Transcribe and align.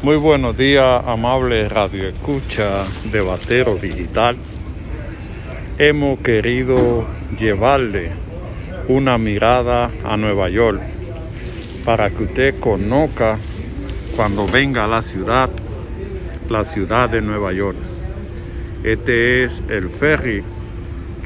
Muy 0.00 0.14
buenos 0.14 0.56
días, 0.56 1.02
amable 1.06 1.68
radio 1.68 2.06
escucha 2.06 2.84
de 3.10 3.20
Batero 3.20 3.74
Digital. 3.74 4.36
Hemos 5.76 6.20
querido 6.20 7.04
llevarle 7.36 8.12
una 8.86 9.18
mirada 9.18 9.90
a 10.04 10.16
Nueva 10.16 10.50
York 10.50 10.80
para 11.84 12.10
que 12.10 12.22
usted 12.22 12.60
conozca 12.60 13.38
cuando 14.14 14.46
venga 14.46 14.84
a 14.84 14.86
la 14.86 15.02
ciudad, 15.02 15.50
la 16.48 16.64
ciudad 16.64 17.10
de 17.10 17.20
Nueva 17.20 17.52
York. 17.52 17.78
Este 18.84 19.42
es 19.42 19.64
el 19.68 19.90
ferry 19.90 20.44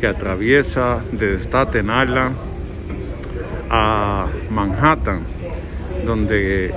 que 0.00 0.06
atraviesa 0.06 1.02
desde 1.12 1.44
Staten 1.44 1.90
Island 1.90 2.36
a 3.68 4.28
Manhattan, 4.48 5.26
donde 6.06 6.74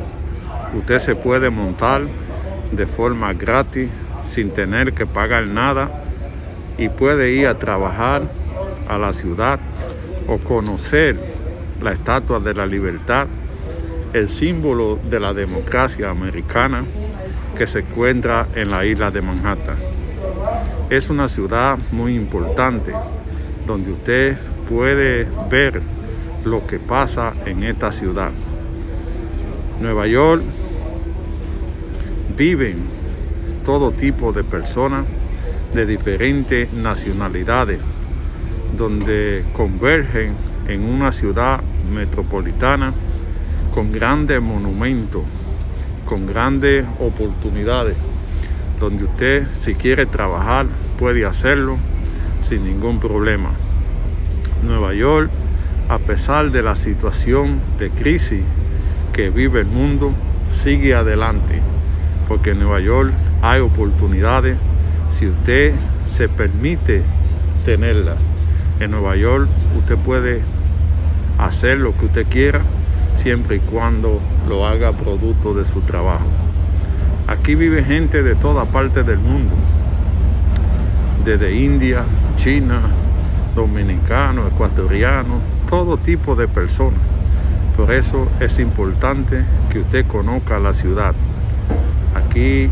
usted 0.75 0.99
se 0.99 1.15
puede 1.15 1.49
montar 1.49 2.01
de 2.71 2.85
forma 2.85 3.33
gratis 3.33 3.89
sin 4.27 4.51
tener 4.51 4.93
que 4.93 5.05
pagar 5.05 5.47
nada 5.47 5.89
y 6.77 6.89
puede 6.89 7.31
ir 7.31 7.47
a 7.47 7.57
trabajar 7.57 8.23
a 8.87 8.97
la 8.97 9.13
ciudad 9.13 9.59
o 10.27 10.37
conocer 10.37 11.17
la 11.81 11.93
Estatua 11.93 12.39
de 12.39 12.53
la 12.53 12.65
Libertad, 12.65 13.27
el 14.13 14.29
símbolo 14.29 14.99
de 15.09 15.19
la 15.19 15.33
democracia 15.33 16.09
americana 16.09 16.83
que 17.57 17.67
se 17.67 17.79
encuentra 17.79 18.47
en 18.55 18.71
la 18.71 18.85
isla 18.85 19.11
de 19.11 19.21
Manhattan. 19.21 19.77
Es 20.89 21.09
una 21.09 21.29
ciudad 21.29 21.77
muy 21.91 22.15
importante 22.15 22.91
donde 23.65 23.91
usted 23.91 24.37
puede 24.69 25.27
ver 25.49 25.81
lo 26.43 26.67
que 26.67 26.79
pasa 26.79 27.33
en 27.45 27.63
esta 27.63 27.91
ciudad. 27.91 28.31
Nueva 29.79 30.07
York 30.07 30.43
viven 32.37 32.77
todo 33.65 33.91
tipo 33.91 34.31
de 34.31 34.43
personas 34.43 35.05
de 35.73 35.85
diferentes 35.85 36.71
nacionalidades, 36.71 37.79
donde 38.77 39.43
convergen 39.53 40.33
en 40.67 40.83
una 40.83 41.11
ciudad 41.11 41.61
metropolitana 41.91 42.93
con 43.73 43.91
grandes 43.91 44.41
monumentos, 44.41 45.23
con 46.05 46.25
grandes 46.27 46.85
oportunidades, 46.99 47.97
donde 48.79 49.03
usted 49.05 49.47
si 49.55 49.75
quiere 49.75 50.05
trabajar 50.05 50.67
puede 50.97 51.25
hacerlo 51.25 51.77
sin 52.41 52.63
ningún 52.63 52.99
problema. 52.99 53.51
Nueva 54.63 54.93
York, 54.93 55.29
a 55.89 55.99
pesar 55.99 56.51
de 56.51 56.61
la 56.61 56.75
situación 56.75 57.59
de 57.79 57.89
crisis 57.89 58.41
que 59.13 59.29
vive 59.29 59.61
el 59.61 59.67
mundo, 59.67 60.13
sigue 60.63 60.95
adelante 60.95 61.61
porque 62.27 62.51
en 62.51 62.59
Nueva 62.59 62.79
York 62.79 63.11
hay 63.41 63.61
oportunidades 63.61 64.57
si 65.09 65.27
usted 65.27 65.73
se 66.07 66.27
permite 66.29 67.03
tenerlas. 67.65 68.17
En 68.79 68.91
Nueva 68.91 69.15
York 69.15 69.47
usted 69.77 69.97
puede 69.97 70.41
hacer 71.37 71.79
lo 71.79 71.95
que 71.97 72.05
usted 72.05 72.25
quiera 72.27 72.61
siempre 73.17 73.57
y 73.57 73.59
cuando 73.59 74.19
lo 74.47 74.65
haga 74.65 74.91
producto 74.91 75.53
de 75.53 75.65
su 75.65 75.81
trabajo. 75.81 76.25
Aquí 77.27 77.55
vive 77.55 77.83
gente 77.83 78.21
de 78.21 78.35
toda 78.35 78.65
parte 78.65 79.03
del 79.03 79.17
mundo, 79.17 79.55
desde 81.23 81.55
India, 81.55 82.03
China, 82.37 82.81
dominicanos, 83.55 84.51
ecuatorianos, 84.53 85.41
todo 85.69 85.97
tipo 85.97 86.35
de 86.35 86.47
personas. 86.47 86.99
Por 87.75 87.91
eso 87.91 88.27
es 88.39 88.59
importante 88.59 89.43
que 89.71 89.79
usted 89.79 90.05
conozca 90.05 90.59
la 90.59 90.73
ciudad. 90.73 91.15
Aquí 92.35 92.69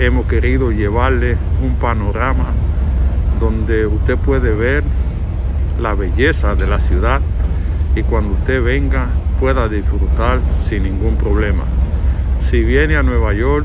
hemos 0.00 0.26
querido 0.26 0.72
llevarle 0.72 1.36
un 1.62 1.76
panorama 1.76 2.46
donde 3.38 3.86
usted 3.86 4.16
puede 4.16 4.52
ver 4.52 4.82
la 5.80 5.94
belleza 5.94 6.56
de 6.56 6.66
la 6.66 6.80
ciudad 6.80 7.20
y 7.94 8.02
cuando 8.02 8.32
usted 8.32 8.60
venga 8.64 9.06
pueda 9.38 9.68
disfrutar 9.68 10.40
sin 10.68 10.82
ningún 10.82 11.14
problema. 11.14 11.62
Si 12.50 12.64
viene 12.64 12.96
a 12.96 13.04
Nueva 13.04 13.32
York, 13.32 13.64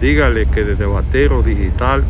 dígale 0.00 0.46
que 0.46 0.62
desde 0.62 0.86
Batero 0.86 1.42
Digital 1.42 2.04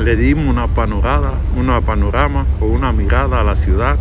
le 0.00 0.16
dimos 0.16 0.46
una 0.46 0.66
panorama, 0.66 1.34
una 1.56 1.80
panorama 1.82 2.46
o 2.60 2.66
una 2.66 2.90
mirada 2.90 3.42
a 3.42 3.44
la 3.44 3.54
ciudad 3.54 3.96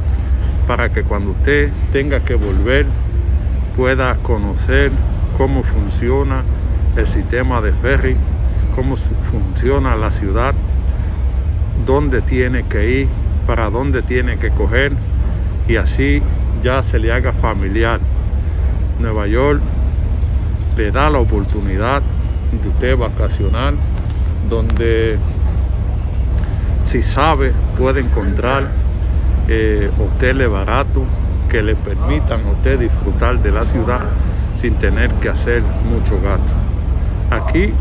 para 0.66 0.90
que 0.90 1.04
cuando 1.04 1.34
usted 1.34 1.70
tenga 1.92 2.22
que 2.22 2.34
volver 2.34 2.88
pueda 3.78 4.16
conocer 4.24 4.92
cómo 5.38 5.62
funciona 5.62 6.42
el 7.00 7.08
sistema 7.08 7.62
de 7.62 7.72
ferry, 7.72 8.16
cómo 8.76 8.96
funciona 8.96 9.96
la 9.96 10.12
ciudad, 10.12 10.54
dónde 11.86 12.22
tiene 12.22 12.64
que 12.64 13.02
ir, 13.02 13.08
para 13.48 13.70
dónde 13.70 14.02
tiene 14.02 14.38
que 14.38 14.50
coger 14.52 14.92
y 15.68 15.78
así 15.78 16.22
ya 16.64 16.84
se 16.84 17.00
le 17.00 17.12
haga 17.12 17.32
familiar. 17.34 18.00
Nueva 19.00 19.28
York 19.28 19.62
le 20.78 20.92
da 20.92 21.10
la 21.10 21.20
oportunidad 21.20 22.02
de 22.52 22.70
usted 22.70 22.98
vacacionar, 22.98 23.74
donde 24.50 25.18
si 26.86 27.02
sabe 27.02 27.54
puede 27.78 28.02
encontrar 28.02 28.70
eh, 29.48 29.90
hoteles 30.00 30.50
baratos 30.50 31.04
que 31.50 31.64
le 31.64 31.76
permitan 31.76 32.46
a 32.46 32.52
usted 32.52 32.80
disfrutar 32.80 33.42
de 33.42 33.52
la 33.52 33.66
ciudad 33.66 34.02
sin 34.56 34.76
tener 34.76 35.12
que 35.14 35.30
hacer 35.30 35.62
mucho 35.62 36.20
gasto. 36.22 36.69
Aquí 37.32 37.74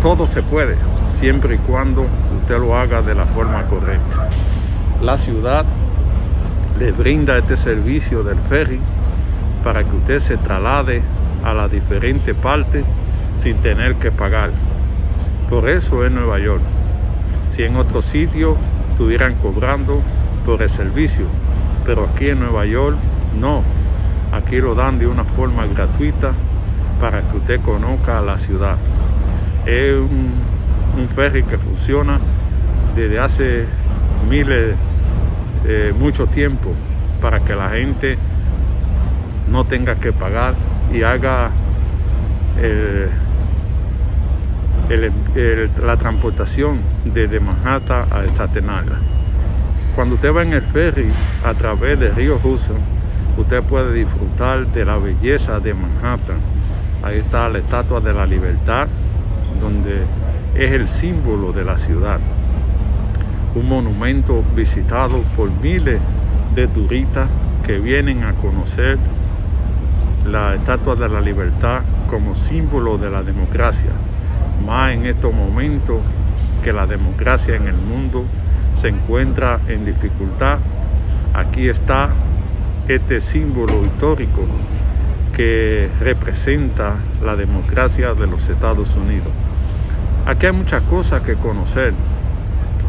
todo 0.00 0.26
se 0.26 0.42
puede, 0.42 0.76
siempre 1.12 1.56
y 1.56 1.58
cuando 1.58 2.06
usted 2.40 2.58
lo 2.58 2.76
haga 2.76 3.02
de 3.02 3.14
la 3.14 3.26
forma 3.26 3.62
correcta. 3.64 4.28
La 5.02 5.18
ciudad 5.18 5.64
le 6.78 6.92
brinda 6.92 7.36
este 7.36 7.56
servicio 7.56 8.22
del 8.22 8.38
ferry 8.48 8.80
para 9.62 9.84
que 9.84 9.96
usted 9.96 10.18
se 10.20 10.36
traslade 10.38 11.02
a 11.44 11.52
las 11.52 11.70
diferentes 11.70 12.34
partes 12.34 12.84
sin 13.42 13.56
tener 13.58 13.96
que 13.96 14.10
pagar. 14.10 14.50
Por 15.50 15.68
eso 15.68 16.04
es 16.04 16.10
Nueva 16.10 16.38
York. 16.38 16.62
Si 17.54 17.62
en 17.62 17.76
otro 17.76 18.00
sitio 18.00 18.56
estuvieran 18.90 19.34
cobrando 19.34 20.00
por 20.46 20.62
el 20.62 20.70
servicio, 20.70 21.26
pero 21.84 22.08
aquí 22.12 22.28
en 22.28 22.40
Nueva 22.40 22.64
York 22.64 22.96
no. 23.38 23.62
Aquí 24.32 24.56
lo 24.56 24.74
dan 24.74 24.98
de 24.98 25.06
una 25.06 25.24
forma 25.24 25.66
gratuita 25.66 26.32
para 27.02 27.20
que 27.22 27.36
usted 27.36 27.60
conozca 27.62 28.20
la 28.20 28.38
ciudad. 28.38 28.76
Es 29.66 29.96
un, 29.96 30.52
ferry 31.16 31.42
que 31.42 31.58
funciona 31.58 32.20
desde 32.94 33.18
hace 33.18 33.64
miles, 34.30 34.76
eh, 35.66 35.92
mucho 35.98 36.28
tiempo, 36.28 36.72
para 37.20 37.40
que 37.40 37.56
la 37.56 37.70
gente 37.70 38.16
no 39.50 39.64
tenga 39.64 39.96
que 39.96 40.12
pagar 40.12 40.54
y 40.94 41.02
haga 41.02 41.50
la 45.82 45.96
transportación 45.96 46.82
desde 47.04 47.40
Manhattan 47.40 48.06
a 48.12 48.24
Staten 48.26 48.64
Island. 48.64 49.02
Cuando 49.96 50.14
usted 50.14 50.32
va 50.32 50.42
en 50.42 50.52
el 50.52 50.62
ferry 50.62 51.10
a 51.44 51.52
través 51.54 51.98
del 51.98 52.14
río 52.14 52.38
Hudson, 52.42 52.78
usted 53.36 53.60
puede 53.64 53.92
disfrutar 53.92 54.68
de 54.68 54.84
la 54.84 54.98
belleza 54.98 55.58
de 55.58 55.74
Manhattan 55.74 56.51
Ahí 57.02 57.18
está 57.18 57.48
la 57.48 57.58
Estatua 57.58 58.00
de 58.00 58.12
la 58.12 58.24
Libertad, 58.26 58.86
donde 59.60 60.02
es 60.54 60.72
el 60.72 60.88
símbolo 60.88 61.52
de 61.52 61.64
la 61.64 61.76
ciudad. 61.76 62.20
Un 63.56 63.68
monumento 63.68 64.44
visitado 64.54 65.22
por 65.36 65.50
miles 65.50 66.00
de 66.54 66.68
turistas 66.68 67.28
que 67.66 67.78
vienen 67.80 68.22
a 68.22 68.34
conocer 68.34 68.98
la 70.30 70.54
Estatua 70.54 70.94
de 70.94 71.08
la 71.08 71.20
Libertad 71.20 71.80
como 72.08 72.36
símbolo 72.36 72.98
de 72.98 73.10
la 73.10 73.24
democracia. 73.24 73.90
Más 74.64 74.92
en 74.92 75.06
estos 75.06 75.34
momentos 75.34 75.98
que 76.62 76.72
la 76.72 76.86
democracia 76.86 77.56
en 77.56 77.66
el 77.66 77.74
mundo 77.74 78.24
se 78.76 78.88
encuentra 78.88 79.58
en 79.66 79.84
dificultad, 79.84 80.58
aquí 81.34 81.68
está 81.68 82.10
este 82.86 83.20
símbolo 83.20 83.84
histórico 83.84 84.42
que 85.36 85.88
representa 86.00 86.96
la 87.24 87.36
democracia 87.36 88.14
de 88.14 88.26
los 88.26 88.48
Estados 88.48 88.94
Unidos. 88.96 89.28
Aquí 90.26 90.46
hay 90.46 90.52
muchas 90.52 90.82
cosas 90.82 91.22
que 91.22 91.34
conocer, 91.34 91.94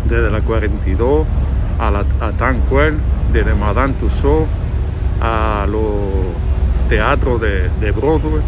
desde 0.10 0.30
la 0.30 0.42
42 0.42 1.26
a, 1.80 1.92
la, 1.92 2.00
a 2.00 2.32
desde 3.32 3.54
Madame 3.56 3.94
Tussauds 3.94 4.48
a 5.22 5.66
los 5.70 5.84
teatros 6.90 7.42
de, 7.42 7.92
Broadway. 7.92 8.42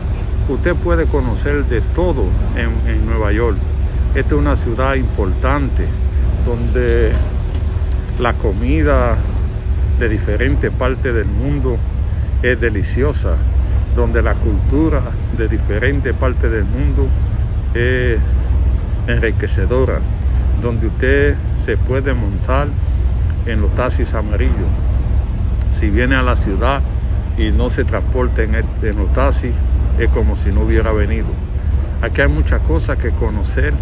Usted 0.50 0.75
puede 0.75 1.06
conocer 1.06 1.65
de 1.65 1.81
todo 1.81 2.25
en 2.56 3.06
Nueva 3.06 3.31
York. 3.31 3.57
Esta 4.13 4.36
es 4.36 4.39
una 4.39 4.56
ciudad 4.56 4.95
importante 4.95 5.86
donde 6.45 7.12
la 8.19 8.33
comida 8.33 9.18
de 10.00 10.07
diferentes 10.09 10.71
partes 10.71 11.13
del 11.13 11.25
mundo 11.25 11.77
es 12.41 12.59
deliciosa 12.62 13.36
donde 13.95 14.21
la 14.21 14.33
cultura 14.33 15.01
de 15.38 15.47
diferentes 15.47 16.13
partes 16.13 16.51
del 16.51 16.65
mundo 16.65 17.07
es 17.74 18.19
enriquecedora, 19.07 20.00
donde 20.62 20.88
usted 20.88 21.36
se 21.63 21.77
puede 21.77 22.13
montar 22.13 22.68
en 23.45 23.62
los 23.62 23.74
taxis 23.75 24.13
amarillos. 24.13 24.69
Si 25.71 25.89
viene 25.89 26.15
a 26.15 26.21
la 26.24 26.36
ciudad 26.36 26.81
y 27.38 27.51
no 27.51 27.69
se 27.69 27.86
transporta 27.86 28.44
en, 28.44 28.56
en 28.56 28.97
los 28.97 29.13
taxis, 29.13 29.53
es 30.00 30.09
como 30.09 30.36
si 30.36 30.51
no 30.51 30.62
hubiera 30.62 30.91
venido. 30.91 31.27
Aquí 32.01 32.21
hay 32.21 32.27
muchas 32.27 32.62
cosas 32.62 32.98
que 32.98 33.09
conocer 33.12 33.74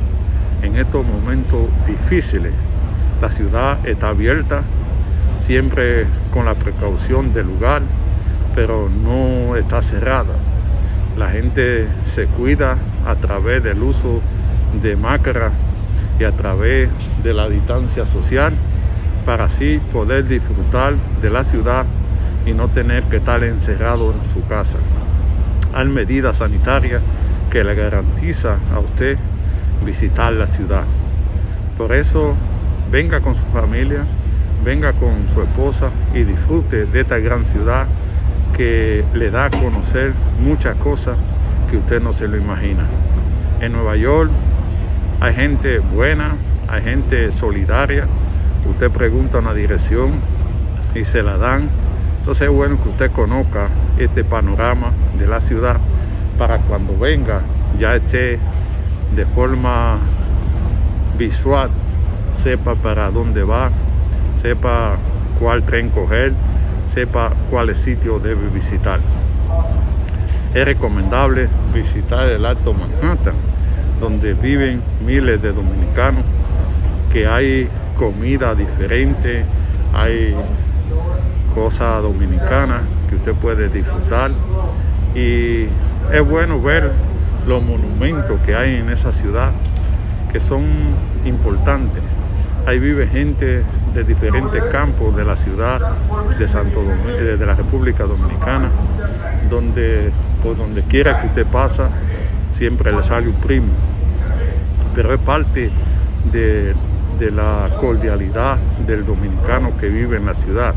en 0.62 0.75
estos 0.77 1.06
momentos 1.06 1.68
difíciles. 1.88 2.54
La 3.21 3.31
ciudad 3.31 3.86
está 3.88 4.09
abierta, 4.09 4.62
siempre 5.39 6.06
con 6.31 6.45
la 6.45 6.56
precaución 6.56 7.33
del 7.33 7.48
lugar, 7.48 7.81
pero 8.55 8.89
no 8.89 9.55
está 9.55 9.81
cerrada. 9.81 10.35
La 11.17 11.29
gente 11.29 11.88
se 12.05 12.25
cuida 12.25 12.77
a 13.05 13.15
través 13.15 13.63
del 13.63 13.81
uso 13.83 14.21
de 14.81 14.95
máscara 14.95 15.51
y 16.19 16.23
a 16.23 16.31
través 16.31 16.89
de 17.23 17.33
la 17.33 17.50
distancia 17.50 18.05
social 18.05 18.53
para 19.25 19.45
así 19.45 19.79
poder 19.91 20.27
disfrutar 20.27 20.95
de 21.21 21.29
la 21.29 21.44
ciudad 21.44 21.85
y 22.45 22.53
no 22.53 22.67
tener 22.69 23.03
que 23.03 23.17
estar 23.17 23.44
encerrado 23.44 24.11
en 24.11 24.33
su 24.33 24.45
casa. 24.47 24.77
Hay 25.73 25.88
medidas 25.88 26.38
sanitarias 26.38 27.01
que 27.49 27.63
le 27.63 27.75
garantiza 27.75 28.57
a 28.73 28.79
usted 28.79 29.17
visitar 29.85 30.33
la 30.33 30.47
ciudad. 30.47 30.83
Por 31.77 31.94
eso 31.94 32.35
venga 32.91 33.21
con 33.21 33.35
su 33.35 33.45
familia, 33.45 34.03
venga 34.63 34.94
con 34.94 35.27
su 35.33 35.41
esposa 35.41 35.89
y 36.13 36.23
disfrute 36.23 36.85
de 36.85 37.01
esta 37.01 37.17
gran 37.19 37.45
ciudad 37.45 37.88
que 38.55 39.03
le 39.13 39.31
da 39.31 39.45
a 39.45 39.50
conocer 39.50 40.13
muchas 40.39 40.75
cosas 40.77 41.17
que 41.69 41.77
usted 41.77 42.01
no 42.01 42.13
se 42.13 42.27
lo 42.27 42.38
imagina. 42.38 42.85
En 43.61 43.73
Nueva 43.73 43.95
York 43.95 44.29
hay 45.19 45.33
gente 45.33 45.79
buena, 45.79 46.35
hay 46.67 46.83
gente 46.83 47.31
solidaria. 47.31 48.05
Usted 48.69 48.91
pregunta 48.91 49.39
una 49.39 49.53
dirección 49.53 50.11
y 50.95 51.05
se 51.05 51.23
la 51.23 51.38
dan. 51.38 51.69
Entonces 52.19 52.47
es 52.47 52.53
bueno 52.53 52.81
que 52.81 52.89
usted 52.89 53.11
conozca 53.11 53.67
este 53.97 54.23
panorama 54.23 54.91
de 55.17 55.27
la 55.27 55.41
ciudad 55.41 55.77
para 56.38 56.57
cuando 56.59 56.97
venga 56.97 57.41
ya 57.79 57.95
esté 57.95 58.39
de 59.15 59.25
forma 59.25 59.97
visual, 61.17 61.69
sepa 62.41 62.75
para 62.75 63.11
dónde 63.11 63.44
va, 63.44 63.69
sepa 64.41 64.95
cuál 65.39 65.63
tren 65.63 65.89
coger, 65.89 66.33
sepa 66.94 67.31
cuáles 67.50 67.80
sitios 67.80 68.22
debe 68.22 68.48
visitar. 68.50 69.00
Es 70.54 70.66
recomendable 70.66 71.48
visitar 71.74 72.28
el 72.30 72.45
Alto 72.45 72.74
Manhattan, 72.74 73.34
donde 74.00 74.34
viven 74.34 74.81
miles 75.06 75.42
de 75.42 75.51
dominicanos, 75.51 76.24
que 77.12 77.28
hay 77.28 77.68
comida 77.98 78.54
diferente, 78.54 79.44
hay 79.94 80.36
cosas 81.56 82.01
dominicanas 82.01 82.81
que 83.10 83.16
usted 83.16 83.34
puede 83.34 83.69
disfrutar 83.69 84.31
y 85.16 85.68
es 86.12 86.28
bueno 86.28 86.60
ver 86.62 86.92
los 87.48 87.62
monumentos 87.62 88.40
que 88.45 88.56
hay 88.56 88.75
en 88.75 88.90
esa 88.90 89.13
ciudad 89.13 89.51
que 90.31 90.40
son 90.40 90.63
importantes. 91.25 92.01
Ahí 92.65 92.80
vive 92.80 93.07
gente 93.07 93.62
de 93.94 94.04
diferentes 94.06 94.63
campos 94.65 95.13
de 95.18 95.25
la 95.25 95.36
ciudad 95.36 95.81
de 96.39 96.48
Santo 96.48 96.81
eh, 97.07 97.36
de 97.38 97.45
la 97.45 97.56
República 97.56 98.06
Dominicana, 98.06 98.69
donde 99.50 100.12
por 100.42 100.56
donde 100.56 100.81
quiera 100.83 101.19
que 101.19 101.27
usted 101.27 101.45
pasa, 101.45 101.89
siempre 102.57 102.94
le 102.94 103.04
sale 103.04 103.27
un 103.27 103.36
primo. 103.36 103.68
Pero 104.95 105.13
es 105.13 105.19
parte 105.19 105.71
de, 106.31 106.74
la 107.31 107.69
cordialidad 107.80 108.57
del 108.86 109.06
dominicano 109.06 109.77
que 109.80 109.88
vive 109.88 110.18
en 110.18 110.25
la 110.25 110.33
ciudad. 110.33 110.74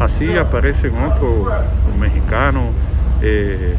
Así 0.00 0.36
aparecen 0.36 0.92
otros 0.98 1.46
mexicanos, 2.00 2.70
eh, 3.22 3.74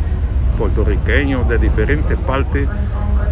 puertorriqueños 0.58 1.48
de 1.50 1.58
diferentes 1.58 2.18
partes 2.20 2.68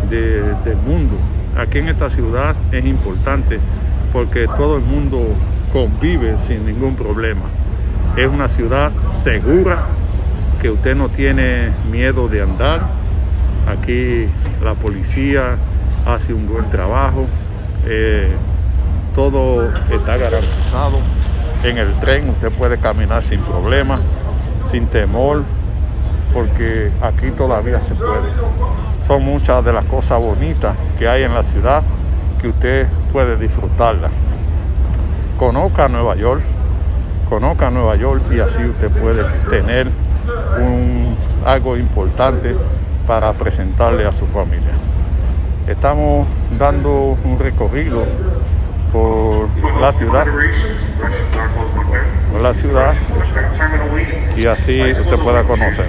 del 0.10 0.78
mundo. 0.86 1.16
Aquí 1.58 1.80
en 1.80 1.90
esta 1.90 2.10
ciudad 2.10 2.56
es 2.72 2.86
importante 2.86 3.60
porque 4.14 4.48
todo 4.48 4.78
el 4.78 4.84
mundo 4.84 5.22
convive 5.74 6.36
sin 6.48 6.66
ningún 6.66 6.96
problema. 6.96 7.44
Es 8.16 8.28
una 8.28 8.50
ciudad 8.50 8.92
segura, 9.24 9.86
que 10.62 10.72
usted 10.72 10.96
no 10.96 11.10
tiene 11.10 11.70
miedo 11.92 12.28
de 12.28 12.42
andar. 12.42 12.82
Aquí 13.68 14.28
la 14.64 14.74
policía 14.74 15.58
hace 16.06 16.34
un 16.34 16.48
buen 16.48 16.70
trabajo. 16.70 17.28
Eh, 17.86 18.30
todo 19.14 19.72
está 19.92 20.18
garantizado. 20.18 21.00
En 21.64 21.78
el 21.78 21.92
tren 22.00 22.30
usted 22.30 22.52
puede 22.52 22.78
caminar 22.78 23.24
sin 23.24 23.40
problema, 23.42 24.00
sin 24.70 24.88
temor, 24.88 25.44
porque 26.34 26.92
aquí 27.02 27.32
todavía 27.32 27.82
se 27.82 27.96
puede. 27.96 28.30
Son 29.06 29.24
muchas 29.24 29.64
de 29.64 29.74
las 29.74 29.86
cosas 29.86 30.20
bonitas 30.20 30.76
que 31.00 31.08
hay 31.08 31.24
en 31.24 31.34
la 31.34 31.44
ciudad 31.44 31.84
que 32.42 32.50
usted 32.50 32.88
puede 33.12 33.38
disfrutarla. 33.38 34.10
Conozca 35.38 35.88
Nueva 35.88 36.16
York, 36.16 36.42
conozca 37.30 37.70
Nueva 37.70 37.96
York 37.96 38.24
y 38.32 38.40
así 38.40 38.64
usted 38.64 38.90
puede 38.90 39.24
tener 39.50 39.88
un, 40.60 41.16
algo 41.46 41.78
importante 41.78 42.56
para 43.08 43.34
presentarle 43.34 44.06
a 44.06 44.14
su 44.14 44.26
familia. 44.28 44.74
Estamos 45.68 46.28
dando 46.58 47.18
un 47.24 47.40
recorrido 47.40 48.06
por 48.92 49.50
la 49.82 49.92
ciudad, 49.94 50.26
por 52.32 52.42
la 52.42 52.54
ciudad 52.54 52.94
y 54.36 54.46
así 54.46 54.82
usted 54.92 55.18
pueda 55.20 55.44
conocer. 55.44 55.88